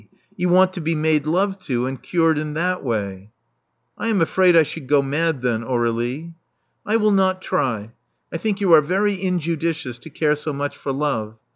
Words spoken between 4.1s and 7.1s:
afraid I should go mad then, Aur^lie." I